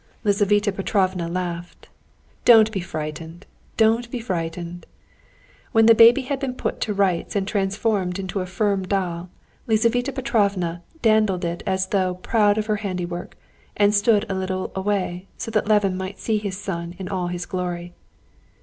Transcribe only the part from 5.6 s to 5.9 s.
When